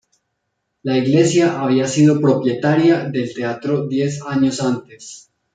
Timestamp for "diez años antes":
3.87-5.29